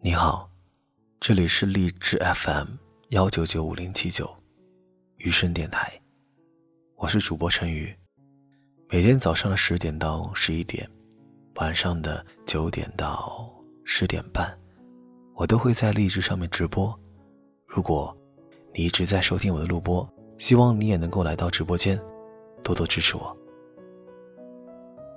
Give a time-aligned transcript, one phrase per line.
[0.00, 0.48] 你好，
[1.18, 2.68] 这里是荔枝 FM
[3.08, 4.32] 幺九九五零七九，
[5.16, 6.00] 余生电台，
[6.94, 7.92] 我是主播陈宇。
[8.88, 10.88] 每天早上的十点到十一点，
[11.56, 14.56] 晚上的九点到十点半，
[15.34, 16.96] 我都会在荔枝上面直播。
[17.66, 18.16] 如果
[18.72, 20.08] 你一直在收听我的录播，
[20.38, 22.00] 希望你也能够来到直播间，
[22.62, 23.36] 多多支持我。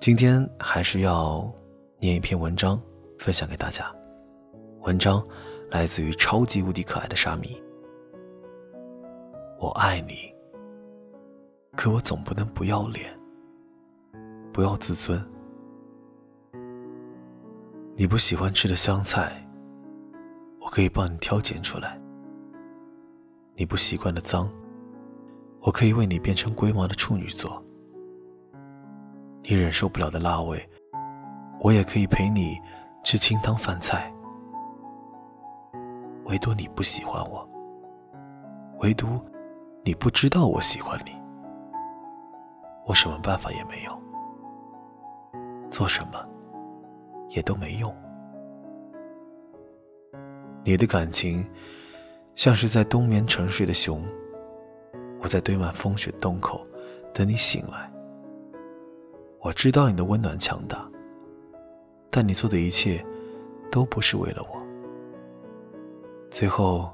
[0.00, 1.48] 今天还是要
[2.00, 2.82] 念一篇文章
[3.20, 3.94] 分享给大家。
[4.84, 5.26] 文章
[5.70, 7.60] 来自于超级无敌可爱的沙弥。
[9.58, 10.30] 我爱你，
[11.74, 13.18] 可我总不能不要脸，
[14.52, 15.18] 不要自尊。
[17.96, 19.42] 你不喜欢吃的香菜，
[20.60, 21.98] 我可以帮你挑拣出来；
[23.56, 24.52] 你不习惯的脏，
[25.62, 27.50] 我可以为你变成龟毛的处女座；
[29.44, 30.68] 你忍受不了的辣味，
[31.62, 32.58] 我也可以陪你
[33.02, 34.13] 吃清汤饭菜。
[36.34, 37.48] 唯独你不喜欢我，
[38.80, 39.24] 唯独
[39.84, 41.12] 你不知道我喜欢你，
[42.84, 43.96] 我什么办法也没有，
[45.70, 46.28] 做什么
[47.28, 47.94] 也都没用。
[50.64, 51.48] 你的感情
[52.34, 54.02] 像是在冬眠沉睡的熊，
[55.20, 56.66] 我在堆满风雪的洞口
[57.12, 57.88] 等你醒来。
[59.38, 60.84] 我知道你的温暖强大，
[62.10, 63.06] 但你做的一切
[63.70, 64.63] 都不是为了我。
[66.34, 66.92] 最后，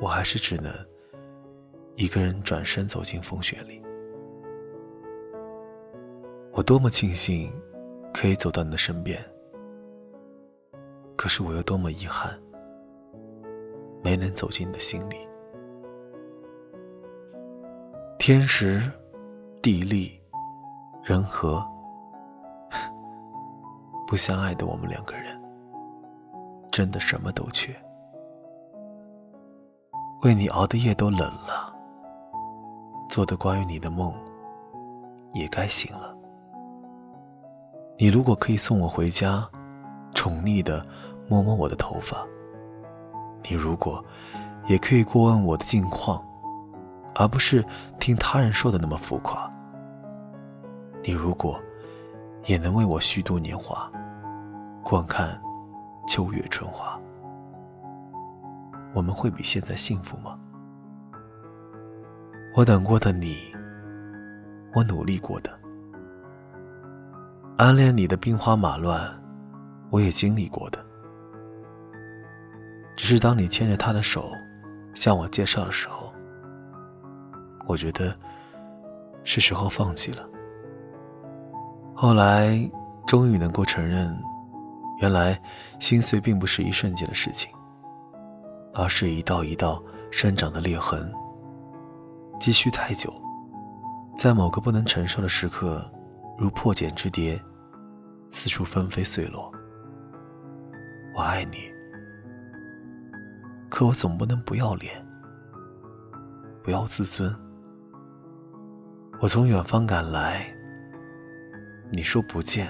[0.00, 0.72] 我还是只能
[1.96, 3.82] 一个人转身走进风雪里。
[6.52, 7.52] 我多么庆幸
[8.12, 9.20] 可以走到你的身边，
[11.16, 12.40] 可是我又多么遗憾
[14.00, 15.16] 没能走进你的心里。
[18.16, 18.80] 天时、
[19.60, 20.22] 地利、
[21.02, 21.66] 人和，
[24.06, 25.36] 不相爱的我们两个人，
[26.70, 27.74] 真的什么都缺。
[30.24, 31.70] 为你熬的夜都冷了，
[33.10, 34.10] 做的关于你的梦
[35.34, 36.16] 也该醒了。
[37.98, 39.46] 你如果可以送我回家，
[40.14, 40.82] 宠溺的
[41.28, 42.26] 摸摸我的头发；
[43.42, 44.02] 你如果
[44.64, 46.24] 也可以过问我的近况，
[47.14, 47.62] 而不是
[48.00, 49.46] 听他人说的那么浮夸；
[51.02, 51.60] 你如果
[52.46, 53.92] 也能为我虚度年华，
[54.82, 55.38] 观看
[56.08, 56.93] 秋月春花。
[58.94, 60.38] 我们会比现在幸福吗？
[62.56, 63.36] 我等过的你，
[64.72, 65.50] 我努力过的，
[67.58, 69.12] 暗恋你的兵荒马乱，
[69.90, 70.78] 我也经历过的。
[72.94, 74.30] 只是当你牵着他的手
[74.94, 76.12] 向我介绍的时候，
[77.66, 78.16] 我觉得
[79.24, 80.24] 是时候放弃了。
[81.92, 82.56] 后来
[83.04, 84.16] 终于能够承认，
[85.00, 85.36] 原来
[85.80, 87.50] 心碎并不是一瞬间的事情。
[88.74, 91.12] 而是一道一道生长的裂痕，
[92.40, 93.14] 积蓄太久，
[94.18, 95.88] 在某个不能承受的时刻，
[96.36, 97.40] 如破茧之蝶，
[98.32, 99.50] 四处纷飞碎落。
[101.14, 101.58] 我爱你，
[103.70, 104.92] 可我总不能不要脸，
[106.62, 107.32] 不要自尊。
[109.20, 110.52] 我从远方赶来，
[111.92, 112.68] 你说不见，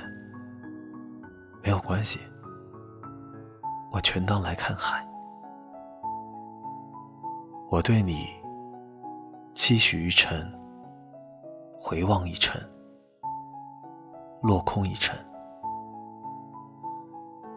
[1.63, 2.21] 没有关系，
[3.91, 5.03] 我全当来看海。
[7.75, 8.29] 我对你
[9.53, 10.33] 期许一程，
[11.77, 12.63] 回望一程，
[14.43, 15.13] 落空一程。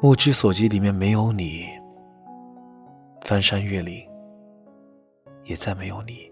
[0.02, 1.68] 目之所及里面没有你，
[3.26, 4.10] 翻山越岭
[5.44, 6.28] 也再没有你。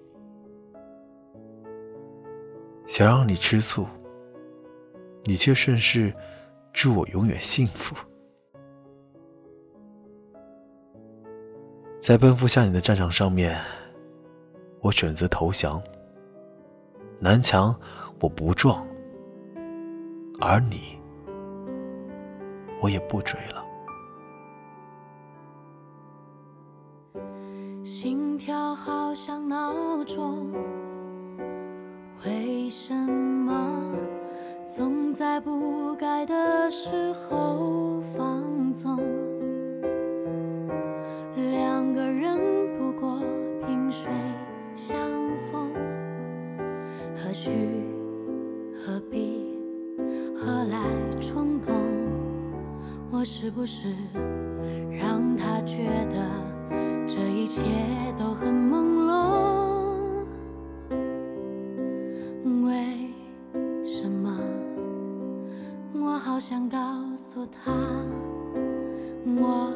[2.87, 3.85] 想让你吃醋，
[5.25, 6.11] 你却顺势
[6.73, 7.95] 祝我永远幸福。
[12.05, 13.59] 在奔赴向你的战场上面，
[14.79, 15.81] 我选择投降。
[17.17, 17.75] 南墙
[18.19, 18.85] 我不撞，
[20.39, 20.99] 而你，
[22.79, 23.65] 我也不追了。
[27.83, 30.53] 心跳好像闹钟，
[32.23, 33.91] 为什么
[34.67, 37.64] 总在不该的时候
[47.45, 47.51] 去
[48.73, 49.53] 何必
[50.35, 50.79] 何来
[51.21, 51.75] 冲动？
[53.11, 53.93] 我是不是
[54.89, 56.17] 让他觉得
[57.05, 57.61] 这一切
[58.17, 60.95] 都很朦胧？
[62.65, 63.13] 为
[63.83, 64.39] 什么
[65.93, 66.79] 我好想告
[67.15, 67.71] 诉他，
[69.39, 69.74] 我。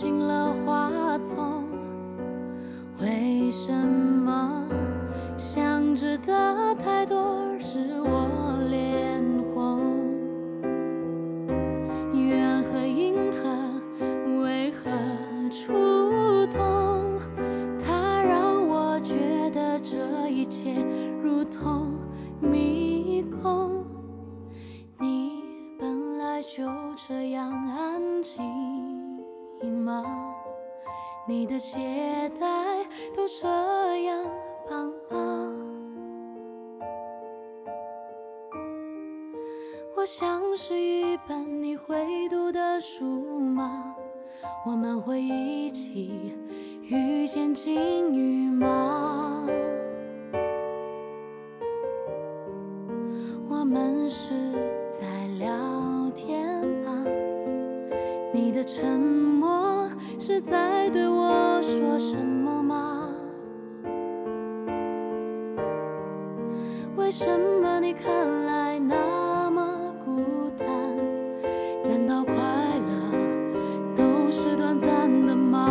[0.00, 1.62] 进了花丛，
[3.02, 3.99] 为什么？
[33.38, 33.46] 这
[34.02, 34.28] 样
[34.68, 35.54] 帮忙。
[39.96, 43.94] 我像是一本你会读的书吗？
[44.66, 46.34] 我们会一起
[46.82, 48.89] 遇见金鱼吗？
[66.96, 67.26] 为什
[67.60, 70.66] 么你看来那么孤单？
[71.88, 75.66] 难道快乐都是短暂的吗？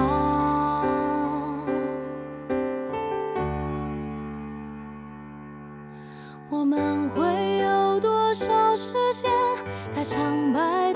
[6.50, 7.24] 我们会
[7.58, 9.32] 有多少时间
[9.96, 10.89] 开场白？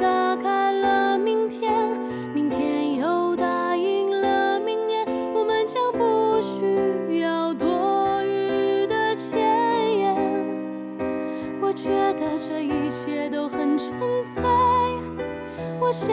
[15.94, 16.12] 想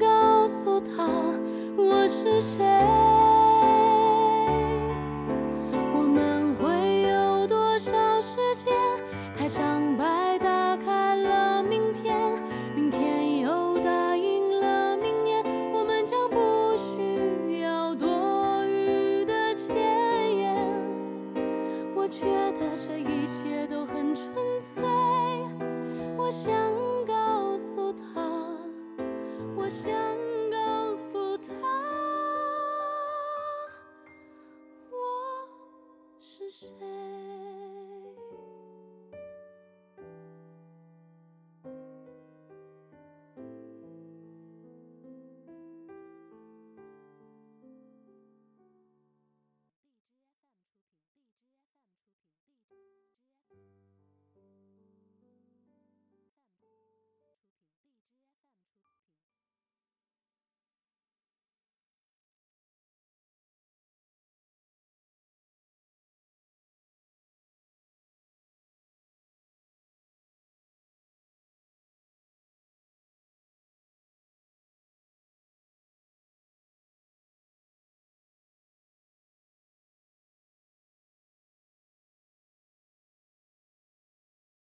[0.00, 1.06] 告诉他
[1.76, 3.07] 我是谁。